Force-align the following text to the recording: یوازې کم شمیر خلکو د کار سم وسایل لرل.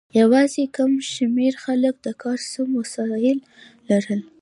یوازې 0.19 0.63
کم 0.75 0.91
شمیر 1.11 1.53
خلکو 1.63 1.99
د 2.05 2.07
کار 2.21 2.39
سم 2.51 2.69
وسایل 2.81 3.37
لرل. 3.89 4.21